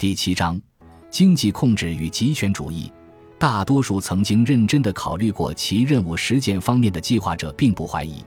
[0.00, 0.58] 第七章，
[1.10, 2.90] 经济控制与极权主义。
[3.38, 8.24] 大多数曾经认真地考虑过其任务实践方面的计划者，并不怀疑，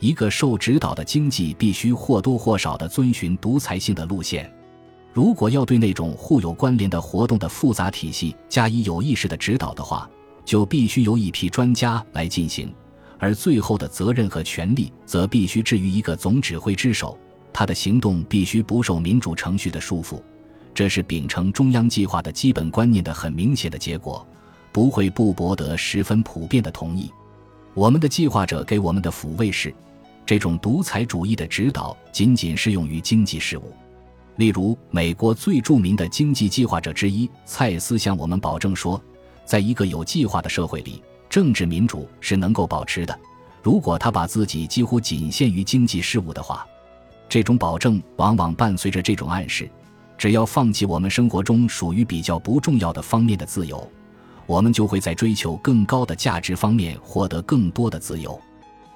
[0.00, 4.52] 一个受指导的经济必须或多或少地遵循独裁性的路线。
[5.12, 10.10] 如果要对那种互有关联的活动的复杂体系加以有意识的指导的话，
[10.44, 12.74] 就必须由一批专家来进行，
[13.20, 17.16] 而最后的责任和权力则必须置于一个总指挥之手，
[17.52, 20.20] 他的行动必须不受民主程序的束缚。
[20.74, 24.26] 这是秉承中央计划的基本观念的很明显的结果，
[24.72, 27.10] 不会不博得十分普遍的同意。
[27.74, 29.74] 我们的计划者给我们的抚慰是，
[30.24, 33.72] 这种独裁主义的指导仅仅适用于经济事务。
[34.36, 39.00] 例如，美国最著名的经济计划者之一蔡斯向我们保证说，
[39.44, 43.18] 在一个有计划的社会里，政治民主是能够保持的。
[43.62, 46.66] 如果他把自己几乎仅限于经济事务的话，
[47.28, 49.68] 这种保证往往伴随着这种暗示：
[50.16, 53.90] 只要放弃我们生活中属于比较不重要的方面的自由，
[54.46, 58.40] 我们就会在追求更高的价值方面获得更多的自由。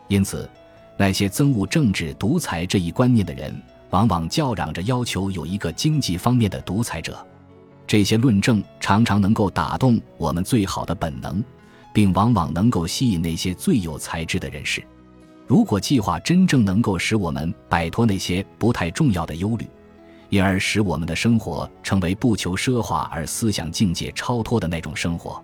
[0.08, 0.48] 因此，
[0.96, 3.54] 那些憎恶政治独裁这一观念的人。
[3.90, 7.24] 往往叫嚷着要求有一个经济方面的独裁者，
[7.86, 11.42] 这些论证常常能够打动我们最好的本能，
[11.94, 14.84] 并往往能够吸引那些最有才智的人士。
[15.46, 19.64] 如果计划真正能够使我们摆脱那些不太重要的忧虑，
[20.28, 25.42] 因而使我们的生活成为不求奢华而思想境界超脱的那种生活，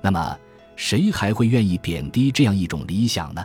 [0.00, 0.38] 那么
[0.76, 3.44] 谁还会愿意贬低这样一种理想呢？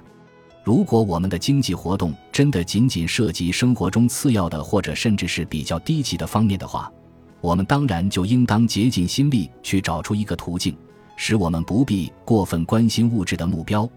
[0.63, 6.91] 如果我们的经济活动真的仅仅涉及生活中次要的或者甚至是比较低级的方面的话，
[7.39, 10.75] 我们当然就应当竭尽心力去找出一个途径，
[11.15, 13.87] 使我们不必过分关心物质的目标，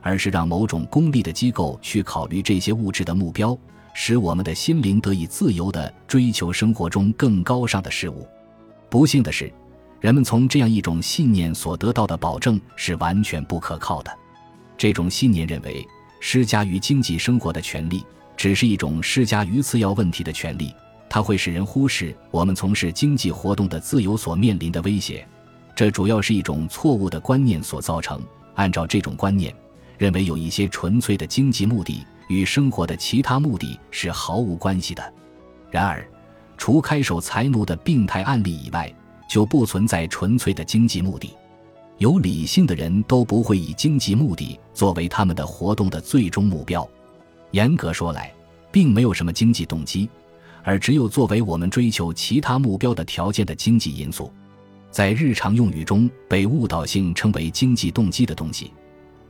[0.00, 3.56] 而是让某种功利的机构去考虑这些物质的目标，
[3.94, 8.28] 使我们的心灵得以自由地追求生活中更高尚的事物。
[8.90, 9.50] 不幸的是，
[10.00, 14.14] 人们从这样一种信念所得到的保证是完全不可靠的。
[14.76, 15.82] 这种信念认为。
[16.26, 18.02] 施加于经济生活的权利，
[18.34, 20.72] 只是一种施加于次要问题的权利，
[21.06, 25.28] 它会使人忽视我们从事经济活动的自由所面临的威胁。
[25.76, 28.18] 这主要是一种错误的观念所造成。
[28.54, 29.54] 按照这种观念，
[29.98, 35.12] 认为有一些纯粹的经济目的与生活的其他目的是毫无关系的。
[35.70, 36.06] 然而，
[36.56, 38.92] 除开守财奴的病态案例以外，
[39.28, 41.34] 就不存在纯粹的经济目的。
[41.98, 46.88] 有理性的人都不会以经济目的作为他们的活动的最终目标。
[47.52, 48.32] 严格说来，
[48.72, 50.08] 并没有什么经济动机，
[50.64, 54.32] 而只有作为我们追求其他目标的条件的经济因素。
[54.90, 58.72] 在日常用语中被误导性称为经济动机的东西，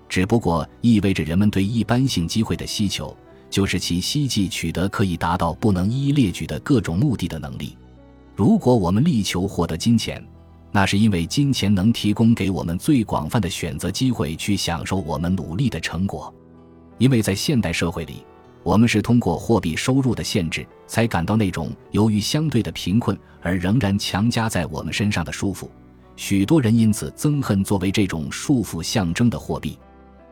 [0.09, 3.17] 只不过意味着人们对一般性机会的需求，
[3.51, 7.77] 就是其希冀取得可以达到不能一一列举的各种目的的能力。
[8.37, 10.25] 如果我们力求获得金钱，
[10.73, 16.33] 那是因为金钱能提供给我们最广泛的选择机会，去享受我们努力的成果。
[16.99, 18.25] 因为在现代社会里，
[18.63, 25.69] 我们是通过货币收入的限制，才感到那种由于相对的贫困而仍然强加在我们身上的束缚。
[26.17, 29.79] 许多人因此憎恨作为这种束缚象征的货币，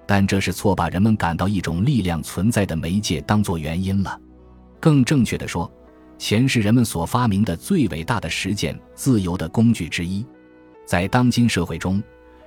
[0.07, 4.19] 但这是错把人们感到一种力量存在的媒介当作原因了。
[4.81, 5.71] 更正确的说。
[6.19, 10.25] 钱是人们所发明的最伟大的实践自由的工具之一，
[10.87, 12.01] 在当今社会中，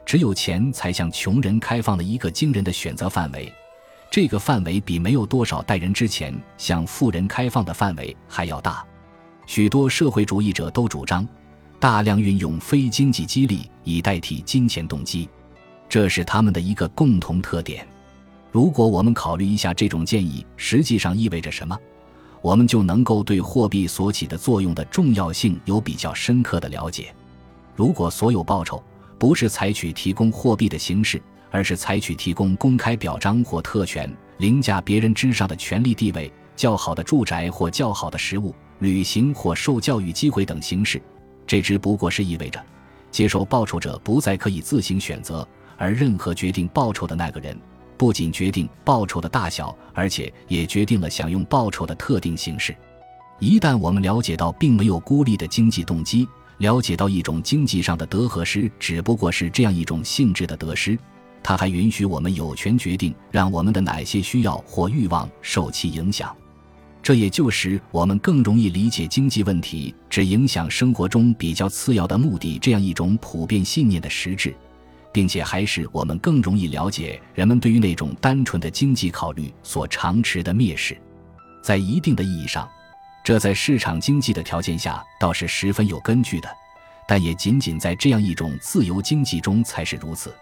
[0.05, 3.51] 只有钱才向穷人开放了一个惊人的选择范围，
[4.09, 8.81] 这个范围比没有多少代人之前向富人开放的范围还要大。
[9.45, 11.27] 许多社会主义者都主张
[11.77, 15.27] 大量运用非经济激励以代替金钱动机，
[15.87, 17.87] 这是他们的一个共同特点。
[18.51, 21.77] 如果我们考虑一下这种建议实际上意味着什么？
[22.41, 27.13] 我们就能够对货币所起的作用的重要性有比较深刻的了解。
[27.75, 28.81] 如果所有报酬
[29.17, 41.01] 不是采取提供货币的形式，而是采取提供公开表彰或特权、凌驾别人之上的权力地位、较好的住宅或较好的食物、旅行或受教育机会等形式，
[41.47, 42.63] 这只不过是意味着，
[43.09, 47.57] 接受报酬者不再可以自行选择，而任何决定报酬的那个人。
[47.97, 52.75] 不仅决定报酬的大小，而且也决定了享用报酬的特定形式。
[53.39, 56.27] 一旦我们了解到并没有孤立的经济动机，
[56.57, 60.97] 了解到一种经济上的得和失只不过是这样一种性质的得失，
[61.41, 66.35] 它还允许我们有权决定让我们的哪些需要或欲望受其影响。
[67.01, 74.53] 这也就使我们更容易理解经济问题只影响生活中比较次要的目的这样一种普遍信念的实质。
[75.15, 80.97] 并且还使我们更容易了解人们对于那种单纯的经济考虑所常持的蔑视。
[81.63, 82.67] 在一定的意义上，
[83.23, 86.49] 这在市场经济的条件下倒是十分有根据的，
[87.07, 90.35] 但也仅仅在这样一种自由经济中才是如此。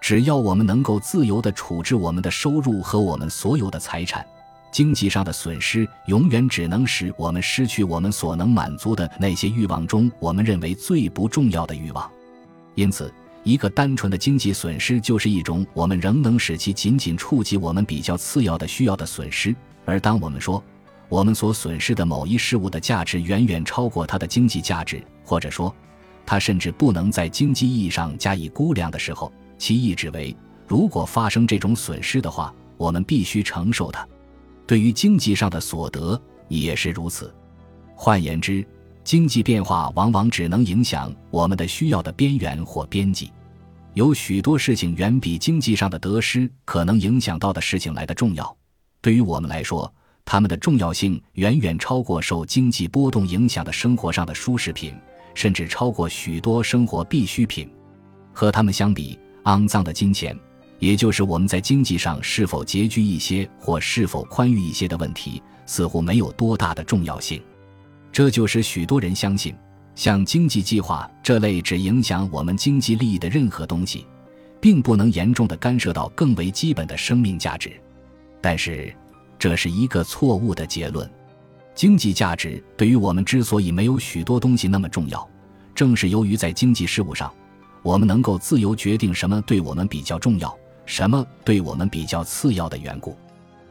[0.00, 4.26] 只要我们能够自由地处置我们的收入和我们所有的财产，
[4.72, 12.10] 经济上的损失永远只能使我们失去我们所能满足的那些欲望中我们认为最不重要的欲望。
[12.76, 13.12] 因此，
[13.46, 19.54] 一个单纯的经济损失就是一种我们仍能使其仅仅触及我们比较次要的需要的损失。
[19.84, 20.60] 而当我们说，
[21.08, 25.72] 我们所损失的某一事物的价值远远超过它的经济价值，或者说，
[26.26, 34.04] 它甚至不能在经济意义上加以估量的时候，其意指为：如果发生这种损失的话，我们必须承受它。
[34.66, 37.32] 对于经济上的所得也是如此。
[37.94, 38.66] 换言之，
[39.06, 43.32] 经济变化往往只能影响我们的需要的边缘或边际。
[43.94, 48.56] 有许多事情远比经济上的得失可能影响到的事情来的重要。
[49.00, 49.90] 对于我们来说，
[50.24, 54.92] 它们的重要性远远超过受经济波动影响的生活上的舒适品，
[55.36, 57.70] 甚至超过许多生活必需品。
[58.32, 60.36] 和它们相比，肮脏的金钱，
[60.80, 67.40] 也就是我们在经济上是否拮据一些或是否宽裕一些的问题，似乎没有多大的重要性。
[68.16, 69.54] 这就使许多人相信，
[69.94, 74.06] 像经济计划这类只影响我们经济利益的任何东西，
[74.58, 77.78] 并不能严重的干涉到更为基本的生命价值。
[78.40, 78.90] 但是。
[79.38, 81.06] 这是一个错误的结论。
[81.74, 85.28] 经济价值对于我们之所以没有许多东西那么重要，
[85.74, 87.30] 正是由于在经济事务上，
[87.82, 93.14] 我们能够自由决定什么对我们比较重要，什么对我们比较次要的缘故。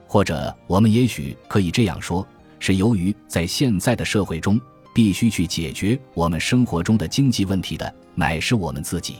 [0.05, 2.25] 或者，我们也许可以这样说：
[2.65, 4.59] 是由于在现在的社会中，
[4.91, 9.17] 必须去解决我们生活中的经济问题的乃是我们自己。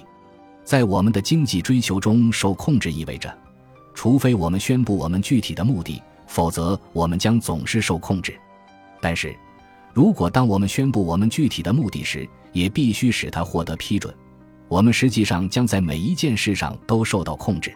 [0.64, 3.32] 在我们的经济追求中受控制，意味着，
[3.94, 6.02] 除非我们宣布我们具体的目的。
[6.26, 8.36] 否则，我们将总是受控制。
[9.00, 9.36] 但是，
[9.94, 14.12] 如果当我们宣布我们具体的目的时，也必须使它获得批准，
[14.68, 17.72] 我们实际上将在每一件事上都受到控制。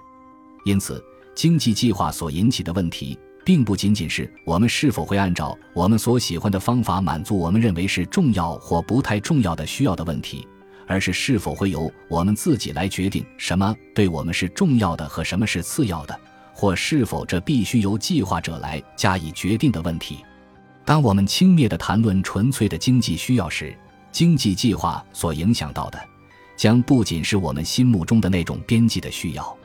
[0.66, 1.00] 因此，
[1.36, 3.16] 经济计划所引起的问题，
[3.49, 10.47] 并不仅仅是我们是否会按照我们所喜欢的方法满足我们认为是重要或不太重要的需要的问题，
[10.85, 16.15] 而是是否会由我们自己来决定什么对我们是重要的和什么是次要的。
[16.53, 20.19] 或是否这必须由计划者来加以决定的问题。
[20.85, 23.75] 当我们轻蔑地谈论纯粹的经济需要时，
[24.11, 25.99] 经济计划所影响到的，
[26.55, 29.57] 将不仅是我们心目中的那种边际的需要，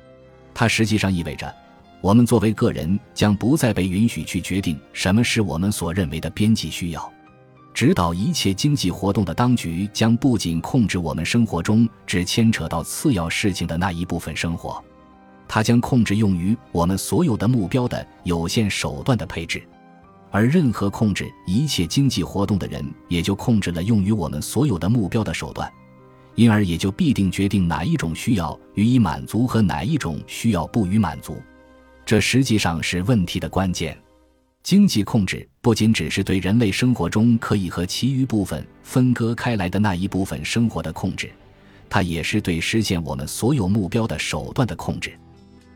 [0.54, 1.54] 它实际上意味着，
[2.04, 7.12] 我们作为个人将不再被允许去决定什么是我们所认为的边际需要。
[7.72, 14.84] 指导一切经济活动的当局将不仅控制我们生活中只牵扯到次要事情的那一部分生活。
[15.48, 19.66] 它将控制用于我们所有的目标的有限手段的配置，
[20.30, 25.72] 而任何控制一切经济活动的人，也就控制了用于我们所有的目标的手段，
[26.34, 31.38] 因而也就必定决定哪一种需要予以满足和哪一种需要不予满足。
[32.06, 33.96] 这实际上是问题的关键。
[34.62, 41.30] 经济控制不仅只是对人类生活中可以和其余部分分割开来的那一部分生活的控制，
[41.90, 45.12] 它也是对实现我们所有目标的手段的控制。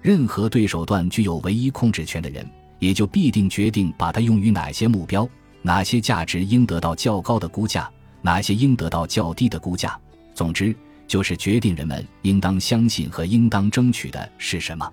[0.01, 2.49] 任何对手段具有唯一控制权的人，
[2.79, 5.29] 也就必定决定把它用于哪些目标，
[5.61, 7.91] 哪些价值应得到较高的估价，
[8.23, 9.99] 哪些应得到较低的估价。
[10.35, 10.75] 总之，
[11.07, 14.91] 就是决定人们应当相信和应当争取的是什么。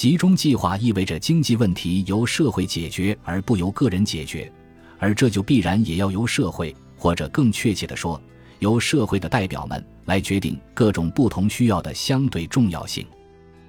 [0.00, 4.50] 集中计划意味着经济问题由社会解决而不由个人解决，
[4.98, 8.18] 而这就必然也要由社会，或者更确切地说，
[8.60, 13.06] 由社会的代表们来决定各种不同需要的相对重要性。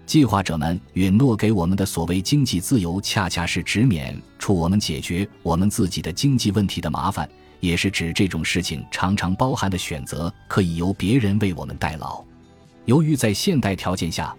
[0.05, 12.23] 计划者们允诺给我们的所谓经济自由，恰恰是指免除我们解决我们自己的经济问题的麻烦，也是指这种事情常常包含的选择可以由别人为我们代劳。
[12.85, 14.33] 由于在现代条件下，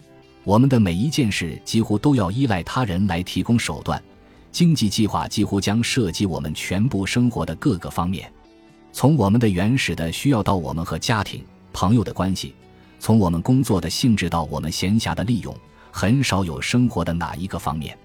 [0.45, 4.03] 我们的每一件事几乎都要依赖他人来提供手段，
[4.51, 8.31] 经济计划几乎将涉及我们全部生活的各个方面，
[8.93, 12.55] 从我们的原始的需要到我们和家庭、朋友的关系。
[12.99, 15.57] 从我们工作的性质到我们闲暇的利用，
[15.91, 17.97] 很少有生活的哪一个方面，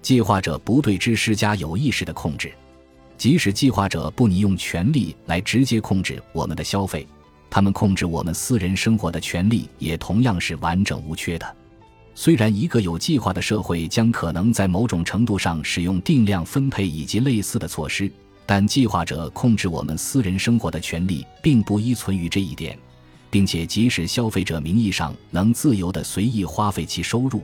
[0.00, 2.52] 计划者不对之施加有意识的控制。
[3.16, 7.06] 即使计划者不拟用权力来直接控制我们的消费，
[7.48, 11.56] 他们控制我们私人生活的权利也同样是完整无缺的。
[12.14, 18.10] 虽然一个有计划的社会将可能在某种程度上使用定量分配以及类似的措施，
[18.44, 22.78] 但计划者控制我们私人生活的权利并不依存于这一点。
[23.30, 27.42] 并且，即使消费者名义上能自由地随意花费其收入，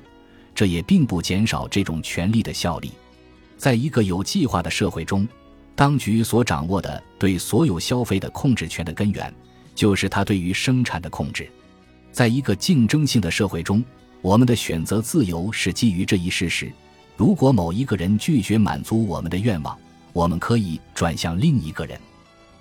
[0.55, 2.93] 这也并不减少这种权利的效力。
[3.57, 5.27] 在一个有计划的社会中，
[5.75, 9.35] 当局所掌握的对所有消费的控制权的根源，
[9.75, 11.51] 就是它对于生产的控制。
[12.13, 13.83] 在一个竞争性的社会中，
[14.21, 16.73] 我们的选择自由是基于这一事实：
[17.17, 19.79] 如果某一个人拒绝满足我们的愿望，
[20.13, 21.97] 我们可以转向另一个人；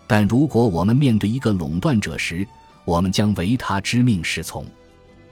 [0.05, 2.47] 但如果我们面对一个垄断者时，
[2.85, 4.65] 我们将唯他之命是从。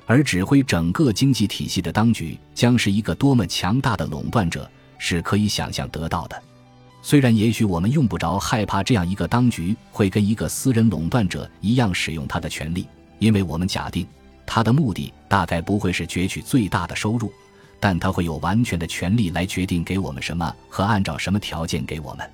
[0.07, 6.41] 而指挥整个经济体系的当局将是一个多么强大的垄断者，是可以想象得到的。
[7.01, 12.87] 虽然也许我们用不着害怕这样一个当局会跟一个私人垄断者一样使用他的权利，
[13.19, 14.07] 因为我们假定
[14.45, 17.31] 他的目的大概不会是攫取最大的收入，
[17.79, 22.29] 但他会有完全的权利来决定给我们什么和按照什么条件给我们。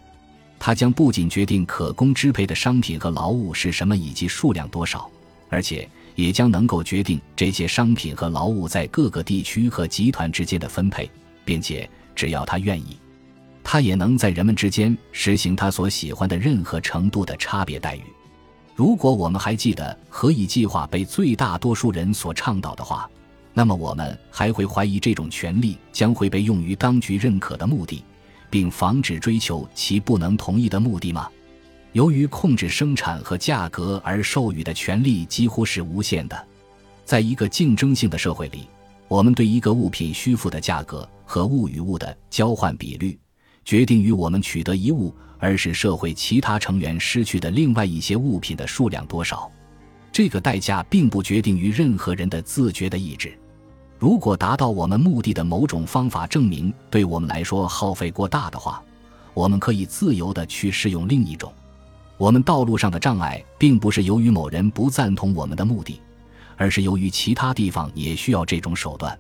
[0.60, 5.10] 他将不仅决定可供支配的商品和劳务是什么以及数量多少，
[5.50, 5.88] 而且。
[6.16, 11.10] 也将能够决定这些商品和劳务在各个地区和集团之间的分配，
[11.46, 12.98] 并且只要他愿意，
[13.64, 18.04] 他也能在人们之间实行他所喜欢的任何程度的差别待遇。
[18.82, 23.08] 如果我们还记得何以计划被最大多数人所倡导的话，
[23.54, 28.04] 那么我们还会怀疑这种权利将会被用于当局认可的目的，
[28.50, 31.30] 并防止追求其不能同意的目的吗？
[31.92, 36.48] 由于控制生产和价格而授予的权利几乎是无限的，
[37.06, 38.68] 在一个竞争性的社会里，
[39.08, 43.16] 我们对一个物品需付的价格和物与物的交换比率，
[43.64, 49.52] 决定于我们取得一物而是社会其他成员失去的另外一些物品的数量多少。
[50.12, 53.38] 这个代价并不决定于任何人的自觉的意志。
[53.98, 58.82] 如果达到我们目的的某种方法证明对我们来说耗费过大的话，
[59.34, 61.52] 我们可以自由地去试用另一种。
[62.18, 66.00] 我们道路上的障碍，并不是由于某人不赞同我们的目的，
[66.56, 69.18] 而是由于其他地方也需要这种手段。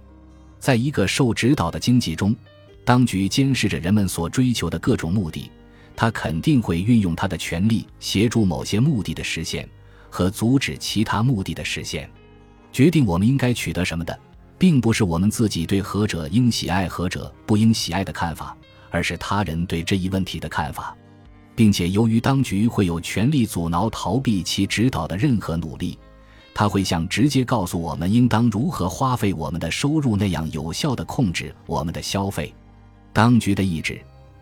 [0.59, 2.35] 在一个受指导的经济中，
[2.83, 5.49] 当局监视着人们所追求的各种目的，
[5.95, 9.67] 他肯定会运用他的权力协助某些目的的实现，
[10.09, 12.09] 和阻止其他目的的实现。
[12.71, 14.17] 决定我们应该取得什么的，
[14.57, 18.55] 并不是我们自己对何者应喜爱何者不应喜爱的看法，
[18.89, 20.95] 而是他人对这一问题的看法。
[21.53, 25.99] 并且，由于当局会有权利阻挠逃避其指导的任何努力，
[26.55, 32.53] 他会像直接告诉我们应当如何花费我们的收入那样有效地控制我们的消费。
[33.13, 34.01] 当局的意志，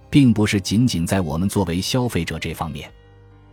[0.09, 2.91] 并不是仅仅在我们作为消费者这方面，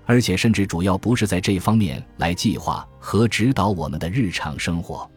[0.04, 5.08] 而且甚至主要不是在这方面来计划和指导我们的日常生活。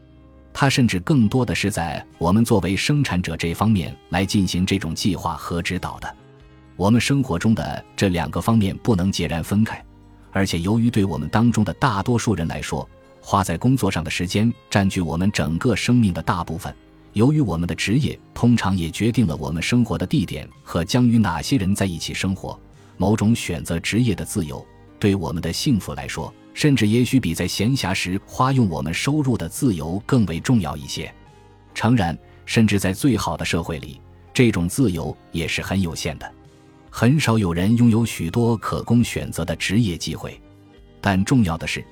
[0.52, 6.16] 它甚至更多的是在我们作为生产者这方面来进行这种计划和指导的。
[6.76, 9.84] 我们生活中的这两个方面不能截然分开，
[10.32, 12.88] 而且由于对我们当中的大多数人来说，
[13.22, 16.74] 花在工作上的时间占据我们整个生命的大部分。
[17.14, 22.58] 由于我们的职业通常也决定了我们生活的地点和将与哪些人在一起生活，
[22.98, 24.66] 某种选择职业的自由
[25.00, 31.14] 对我们的幸福来说，甚至也许比在闲暇时花用我们收入的自由更为重要一些。
[31.74, 34.00] 诚然，甚至在最好的社会里，
[34.34, 36.32] 这种自由也是很有限的。
[36.90, 40.40] 很少有人拥有许多可供选择的职业机会，
[41.00, 41.84] 但重要的是，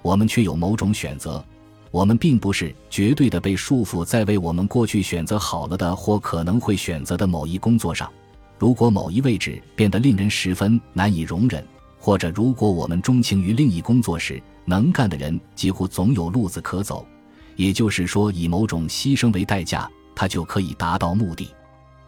[0.00, 1.44] 我们却有某种选择。
[1.94, 8.12] 我们并不是绝对的被束缚在为我们过去选择好了的或可能会选择的某一工作上。
[8.58, 11.64] 如果某一位置变得令人十分难以容忍，
[12.00, 17.06] 或者如果我们钟情于另一工作时，能干的人几乎总有路子可走。
[17.54, 21.48] 也就是说，以某种牺牲为代价，他就可以达到目的。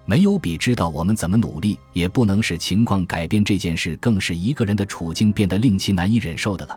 [0.04, 6.76] 没有比知道我们怎么努力也不能使情况改变这件事更使一个人的处境变得令其难以忍受的了。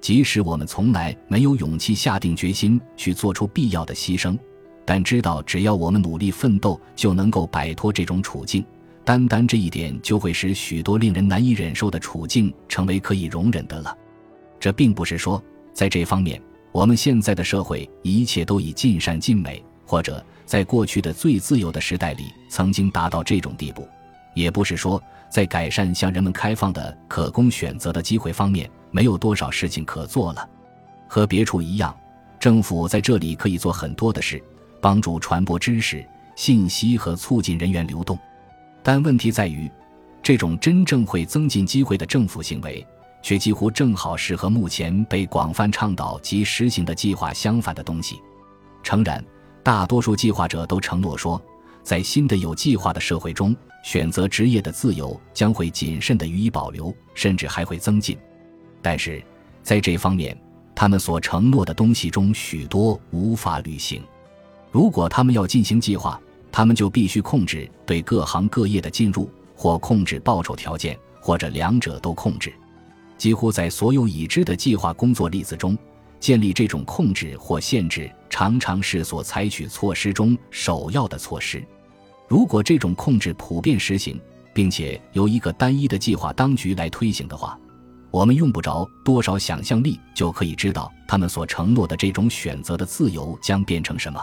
[0.00, 4.38] 即使我们从来没有勇气下定决心去做出必要的牺牲，
[4.84, 8.64] 但知道只要我们努力奋斗就能够摆脱这种处境，
[9.04, 13.96] 单单这一点就会使许多令人难以忍受的处境成为可以容忍的了。
[14.60, 16.40] 这并不是说在这方面
[16.72, 20.24] 我们现在的社会一切都已尽善尽美，或者。
[20.48, 23.86] 在过去的最自由的时代里，曾经达到这种地步，
[24.34, 24.98] 也不是说
[25.30, 30.48] 在改善向人们开放的可供选择的机会方面没有多少事情可做了。
[31.06, 31.96] 和别处一样，
[32.38, 34.42] 政府在这里可以做很多的事，
[34.80, 36.04] 帮助传播知识、
[36.36, 38.18] 信息和促进人员流动。
[38.82, 39.70] 但问题在于，
[40.22, 42.86] 这种真正会增进机会的政府行为，
[43.22, 48.20] 却几乎正好是和目前被广泛倡导及实行的计划相反的东西。
[48.82, 49.24] 诚然。
[49.60, 51.38] 大多数计划者都承诺说，
[51.82, 53.54] 在新的有计划的社会中，
[53.84, 58.16] 选择职业的自由将会谨慎地予以保留，甚至还会增进。
[58.80, 59.22] 但是，
[59.62, 60.36] 在这方面，
[60.74, 64.02] 他们所承诺的东西中许多无法履行。
[64.70, 66.20] 如果他们要进行计划，
[66.52, 72.52] 他们就必须控制对各行各业的进入，或控制报酬条件，或者两者都控制。
[73.16, 75.76] 几乎在所有已知的计划工作例子中，
[76.20, 81.62] 建立这种控制或限制常常是所采取措施中首要的措施。
[82.28, 84.20] 如果这种控制普遍实行，
[84.52, 87.58] 并且由一个单一的计划当局来推行的话，
[88.10, 94.22] 我们用不着多少想象力就可以知道他们所承诺的这种选择的自由将变成什么。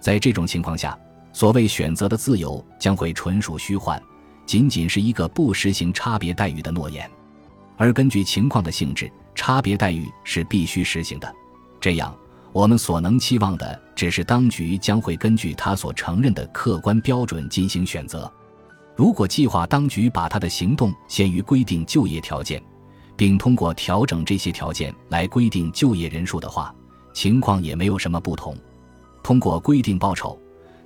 [0.00, 0.98] 在这种情况下，
[1.32, 4.02] 所谓选择的自由将会纯属虚幻，
[4.44, 7.08] 仅仅是一个不实行差别待遇的诺言。
[7.76, 11.34] 而根据情况的性质，差别待遇是必须实行的。
[11.80, 12.14] 这样。
[12.54, 18.30] 我们所能期望的，只是当局将会根据他所承认的客观标准进行选择。
[18.94, 22.62] 如果计划当局把他的行动限于规定就业条件，
[23.22, 26.74] 并通过调整这些条件来规定就业人数的话，
[27.12, 28.56] 情况也没有什么不同。
[29.22, 30.36] 通过规定报酬，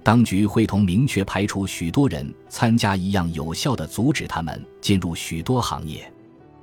[0.02, 6.12] 当局会同明确排除许多人参加一样，有效地阻止他们进入许多行业。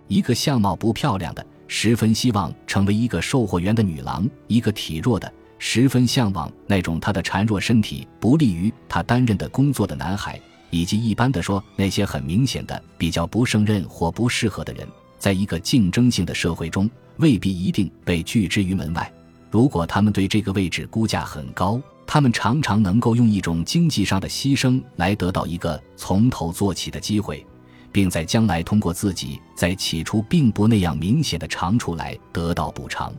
[0.08, 1.44] 一个相貌不漂亮的。
[1.68, 10.39] 十分希望成为一个售货员的女郎，一个体弱的、十分向往那种她的孱弱身体不利于他担任的工作的男孩，
[10.70, 14.88] 以及一般的说那些很明显的比较不胜任或不适合的人，
[15.24, 19.10] 在一个竞争性的社会中，未必一定被拒之于门外。
[19.50, 27.42] 如果他们对这个位置估价很高，他们常常能够用一种经济上的牺牲来得到一个从头做起的机会。
[27.89, 33.13] 并在将来通过自己在起初并不那样明显的长处来得到补偿，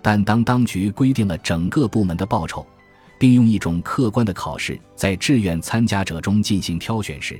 [0.00, 2.64] 但当当局规定了整个部门的报酬，
[3.18, 7.38] 并用一种客观的考试在志愿参加者中进行挑选时，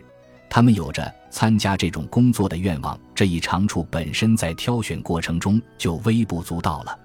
[0.50, 2.96] 他们有着参加这种工作的愿望。
[3.12, 6.96] 这一长处本身在挑选过程中就微不足道了，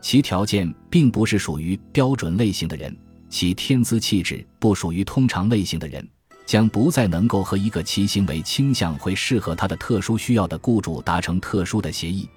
[0.00, 2.96] 其条件并不是属于标准类型的人，
[3.28, 6.08] 其天资气质不属于通常类型的人。
[6.46, 12.28] 将不再能够和一个其行为倾向会适合他的特殊需要的雇主达成特殊的协议。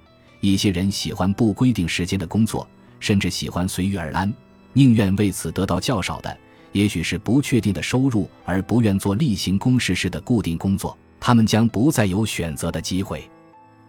[0.41, 2.67] 一些人喜欢不规定时间的工作，
[2.99, 4.33] 甚至喜欢随遇而安，
[4.73, 6.37] 宁愿为此得到较少的，
[6.71, 10.97] 也许是不确定的收入，而不愿做例行公事式的固定工作。
[11.19, 13.29] 他们将不再有选择的机会。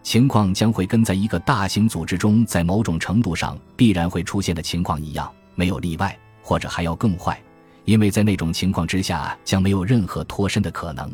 [0.02, 7.40] 情况将会跟在一个大型组织中在某种程度上必然会出现的情况一样，没有例外，或者还要更坏。
[7.84, 11.10] 因为在那种情况之下，将没有任何脱身的可能。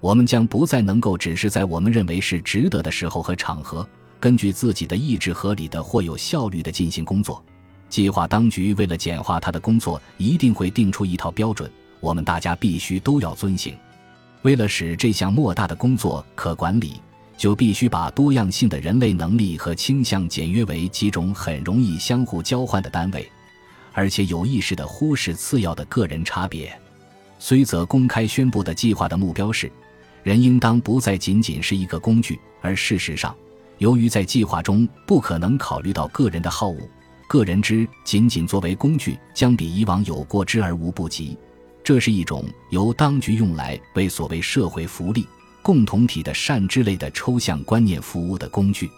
[0.00, 3.86] 我们将不再能够只是在我们认为是值得的时候和场合，
[4.18, 7.42] 根据自己的意志合理的或有效率的进行工作。
[7.88, 13.74] 计划当局为了简化他的工作，一定会定出一套标准，我们大家必须都要遵行。
[14.42, 16.94] 为了使这项莫大的工作可管理，
[17.36, 23.30] 就必须把多样性的人类能力和倾向简约为几种很容易相互交换的单位。
[23.92, 26.72] 而且有意识地忽视次要的个人差别，
[27.38, 29.70] 虽则公开宣布的计划的目标是，
[30.22, 33.34] 人应当不再仅仅是一个工具，而事实上，
[33.78, 36.78] 由于在计划中不可能考虑到个人的好恶，
[37.28, 41.36] 个人之仅仅作为工具将比以往有过之而无不及。
[41.90, 45.26] 这是一种由当局用来为所谓社会福利、
[45.60, 48.88] 共同体的善之类的抽象观念服务的工具，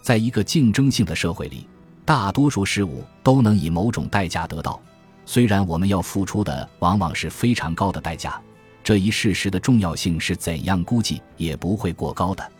[0.00, 1.68] 在一个竞争性的社会里。
[2.02, 4.80] 大多数事物都能以某种代价得到，
[5.26, 8.40] 虽然我们要付出的往往是非常高的代价，
[8.82, 12.50] 这一事实的重要性是怎样估计也不会过高的。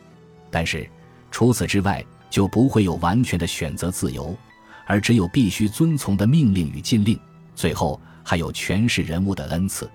[0.50, 0.86] 但是
[1.30, 4.36] 除此之外，就不会有完全的选择自由，
[4.84, 7.18] 而只有必须遵从的命令与禁令。
[7.54, 9.90] 最后还有权势人物的恩赐。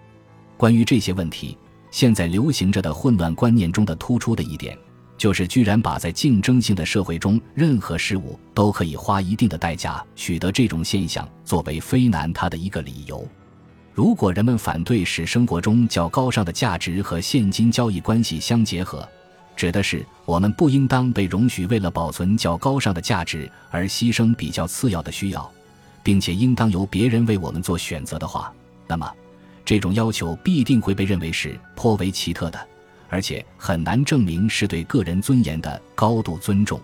[0.57, 1.57] 关于这些问题，
[1.91, 4.77] 现在流行着的混乱观念中的突出的一点。
[5.17, 13.25] 就是居然把在竞争性的社会中任何事物都可以花一定的代价取得这种现象作为非难他的一个理由。
[13.93, 19.07] 如果人们反对使生活中较高尚的价值和现金交易关系相结合，
[19.55, 25.49] 指的是我们不应当被容许为了保存较高尚的价值而牺牲比较次要的需要，
[26.05, 28.53] 并且应当由别人为我们做选择的话，
[28.85, 29.11] 那么
[29.65, 32.67] 这种要求必定会被认为是颇为奇特的。
[33.09, 36.79] 而且很难证明是对个人尊严的高度尊重，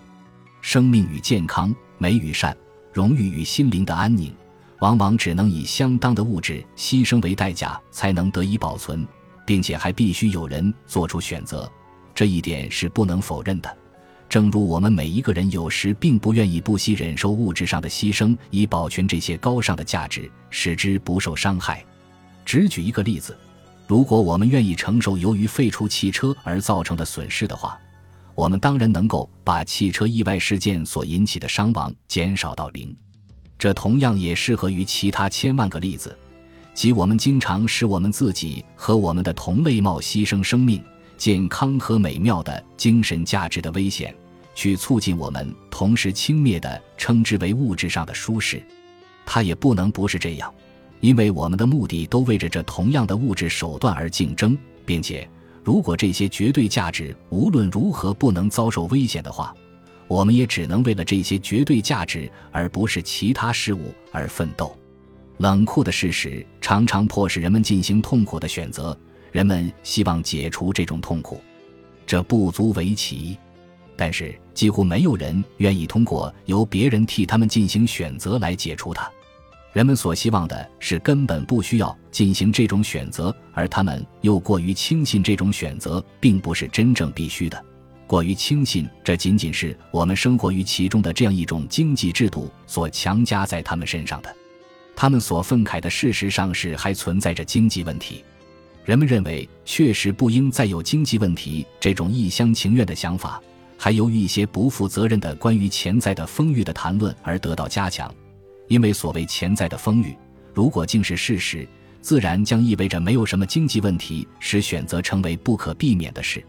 [0.59, 2.55] 生命与健康、美与善、
[2.91, 4.33] 荣誉与心灵的安宁，
[4.79, 9.05] 往往只能以相当的物质牺牲为代价才能得以保存，
[9.45, 11.71] 并且还必须有人做出选择，
[12.15, 13.77] 这一点是不能否认的。
[14.31, 21.83] 正如我们每一个人有时并不愿意不惜忍受物质上的牺牲，以保全这些高尚的价值，使之不受伤害。
[22.45, 23.37] 只举一个例子。
[23.87, 27.77] 如果我们愿意承受由于废除汽车而造成的损失的话，
[28.33, 32.95] 我们当然能够把汽车意外事件所引起的伤亡减少到零。
[33.59, 36.17] 这同样也适合于其他千万个例子，
[36.73, 40.81] 即我们经常使我们自己和我们的同类冒牺牲生命，
[41.17, 44.15] 健康和美妙的精神价值的危险，
[44.53, 48.61] 去促进我们同时轻蔑的称之为物质上的舒适。
[49.25, 50.53] 它也不能不是这样，
[50.99, 55.29] 因为我们的目的都为着这同样的物质手段而竞争，并且，
[55.63, 59.55] 如果这些绝对价值无论如何不能遭受危险的话，
[60.07, 64.75] 我们也只能为了这些绝对价值，而不是其他事物而奋斗。
[65.37, 68.97] 冷酷的事实常常迫使人们进行痛苦的选择，
[69.31, 71.39] 人们希望解除这种痛苦，
[72.05, 73.37] 这不足为奇。
[73.95, 79.09] 但是几乎没有人愿意通过由别人替他们进行选择来解除它。
[79.73, 87.63] 人们所希望的是根本不需要进行这种选择，而他们又过于轻信这种选择并不是真正必须的。
[88.05, 94.35] 过于轻信，这仅仅是我们生活于其中的这样一种经济制度所强加在他们身上的。
[94.93, 98.21] 他们所愤慨的，事实上是还存在着经济问题。
[98.83, 103.41] 人们认为，确实不应再有经济问题这种一厢情愿的想法，
[103.83, 108.13] 还由于一些不负责任的关于潜在的风雨的谈论而得到加强。
[108.67, 110.15] 因为所谓潜在的风雨，
[110.53, 111.67] 如果竟是事实，
[111.99, 116.45] 自然将意味着没有什么经济问题使选择成为不可避免的事。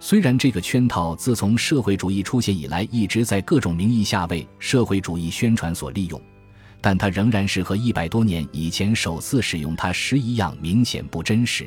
[0.00, 6.20] 虽然这个圈套自从社会主义出现以来一直在各种名义下为社会主义宣传所利用，
[6.82, 11.66] 但它仍然是和一百多年以前首次使用它时一样明显不真实。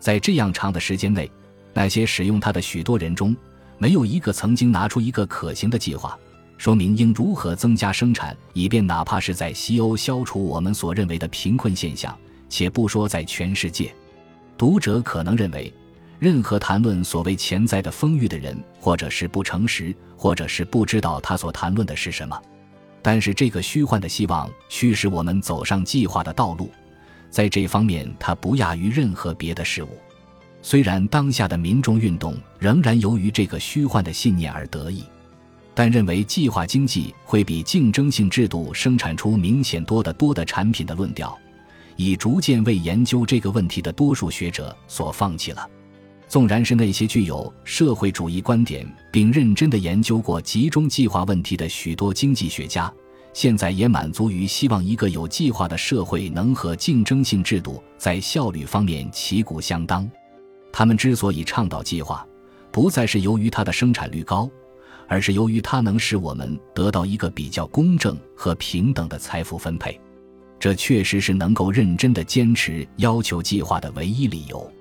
[0.00, 1.30] 在这样长的时间内，
[1.72, 3.36] 那些使用它的许多人中，
[3.78, 6.18] 没有一个曾经拿出一个可行的计划，
[6.56, 12.16] 说明应如何增加生产，以便哪怕是在西欧消除我们所认为的贫困现象，
[12.48, 13.94] 且不说在全世界。
[14.56, 15.72] 读者可能认为。
[16.18, 22.40] 任何谈论所谓潜在的丰裕的人，或者是不诚实，或者是不知道他所谈论的是什么。
[23.02, 26.70] 但是这个虚幻的希望驱使我们走上计划的道路，
[27.28, 29.98] 在这方面它不亚于任何别的事物。
[30.62, 35.02] 虽然当下的民众运动仍然由于这个虚幻的信念而得意，
[35.74, 41.36] 但认为计划经济会比竞争性制度生产出明显多得多的产品的论调，
[41.96, 45.68] 已逐渐为研究这个问题的多数学者所放弃了。
[46.28, 52.90] 纵然是那些具有社会主义观点并认真地研究过集中计划问题的许多经济学家，
[53.34, 60.08] 现在也满足于希望一个有计划的社会能和竞争性制度在效率方面旗鼓相当。
[60.72, 62.26] 他们之所以倡导计划，
[62.70, 64.50] 不再是由于它的生产率高，
[65.06, 70.00] 而是由于它能使我们得到一个比较公正和平等的财富分配。
[70.58, 74.72] 这确实是能够认真的坚持要求计划的唯一理由。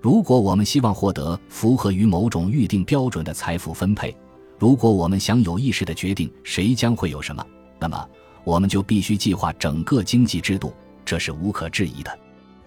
[0.00, 4.14] 如果我们希望获得符合于某种预定标准的财富分配，
[4.58, 7.46] 如果我们想有意识地决定谁将会有什么，
[7.78, 8.08] 那么
[8.42, 10.74] 我们就必须计划整个经济制度，
[11.04, 12.18] 这是无可置疑的。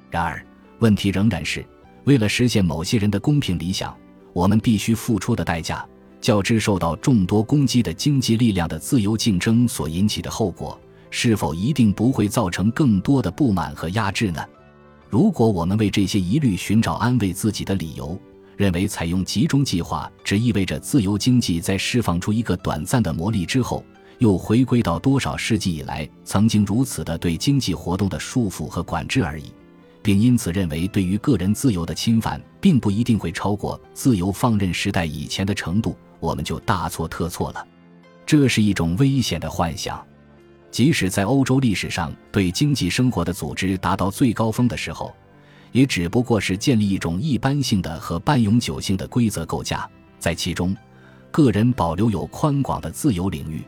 [0.10, 0.42] 然而，
[0.80, 1.66] 问题仍然是，
[2.06, 3.96] 为了实现某些人的公平理想，
[4.34, 5.86] 我们必须付出的代价，
[6.20, 10.78] 较之受到众多攻击的经济力量的自由竞争所引起的后果，
[11.10, 14.44] 是否一定不会造成更多的不满和压制呢？
[15.10, 18.20] 如果我们为这些疑虑寻找安慰自己的理由，
[18.58, 23.84] 认为采用集中计划只意味着自由经济在释放出一个短暂的魔力之后，
[24.18, 29.46] 又回归到多少世纪以来曾经如此的对经济活动的束缚和管制而已，
[30.04, 37.66] 并因此认为对于个人自由的侵犯并不一定会超过自由放任时代以前的程度，我们就大错特错了。
[38.26, 40.06] 这是一种危险的幻想。
[40.70, 45.16] 即使在欧洲历史上对经济生活的组织达到最高峰的时候，
[45.72, 49.90] 也只不过是建立一种一般性的和半永久性的规则构架，
[50.20, 50.76] 在其中，
[51.32, 53.64] 个人保留有宽广的自由领域。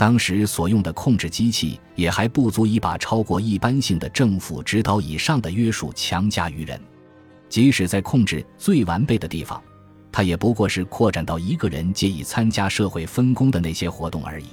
[0.00, 6.80] 当时所用的控制机器也还不足以把超过一般性的政府指导以上的约束强加于人。
[7.50, 9.62] 即使在控制最完备的地方，
[10.10, 14.46] 它也不过是扩展到一个人借以参加社会分工的那些活动而已。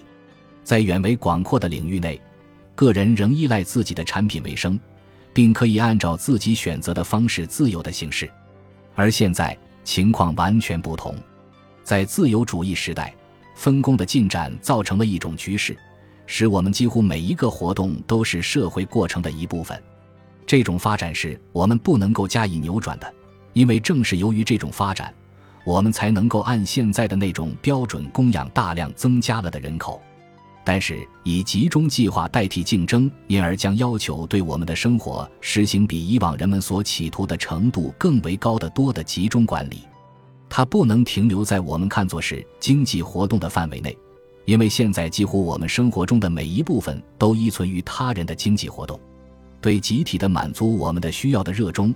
[0.66, 2.20] 在远为广阔的领域内，
[2.76, 4.78] 个人仍依赖自己的产品为生，
[5.34, 8.30] 并可以按照自己选择的方式自由的行事。
[8.96, 11.16] 而现在情况完全不同，
[11.86, 13.16] 在自由主义时代，
[13.58, 15.76] 分工的进展造成了一种局势，
[16.28, 19.82] 使我们几乎每一个活动都是社会过程的一部分。
[20.46, 23.12] 这种发展是我们不能够加以扭转的，
[23.54, 25.12] 因为正是由于这种发展，
[25.66, 30.00] 我们才能够按现在的那种标准供养大量增加了的人口。
[30.64, 39.80] 但是以集中计划代替竞争，因而将要求对我们的生活实行比以往人们所企图的程度更为高得多的集中管理。
[40.50, 43.96] 它不能停留在我们看作是经济活动的范围内，
[44.46, 49.00] 因为现在几乎我们生活中的每一部分都依存于他人的经济活动。
[49.60, 51.94] 对集体的满足我们的需要的热衷，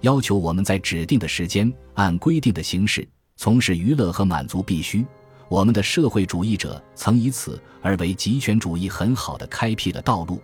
[0.00, 5.04] 要求我们在指定的时间按规定的形式从事娱乐和满足必须。
[5.48, 10.40] 我们的社会主义者曾以此而为极权主义很好的开辟了道路。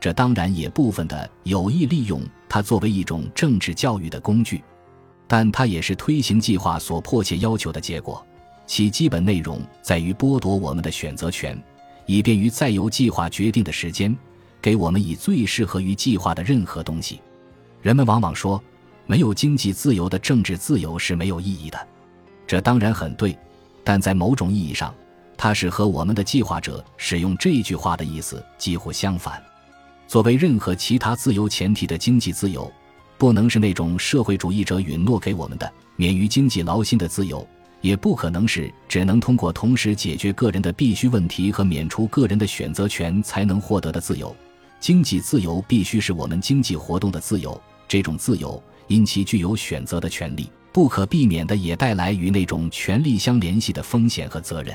[0.00, 4.62] 这当然也部分的有意利用它作为一种政治教育的工具，
[5.26, 8.24] 但它也是推行计划所迫切要求的结果。
[8.66, 11.60] 其基本内容在于剥夺我们的选择权，
[12.06, 14.16] 以便于再由计划决定的时间，
[14.62, 17.20] 给我们以最适合于计划的任何东西。
[17.82, 18.62] 人们往往说，
[19.06, 21.88] 没有经济自由的政治自由是没有意义的。
[22.46, 23.36] 这当然很对，
[23.82, 24.94] 但在某种意义上，
[25.36, 29.42] 它是和我们的计划者使用这句话的意思几乎相反。
[30.06, 32.72] 作为任何其他自由前提的经济自由，
[33.18, 37.46] 不能是那种社会主义者允诺给我们的免于经济劳心的自由。
[37.80, 44.34] 也不可能是只能通过同时解决个人的必须问题和免除个人的选择权才能获得的自由。
[44.80, 47.60] 经济自由必须是我们经济活动的自由。
[47.86, 54.74] 这种自由因其具有选择的权利，不可避免的也带来与那种权利相联系的风险和责任。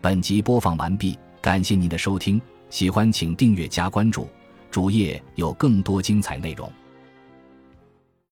[0.00, 2.40] 本集播放完毕，感谢您的收听，
[2.70, 4.28] 喜欢请订阅加关注，
[4.70, 6.70] 主页有更多精彩内容。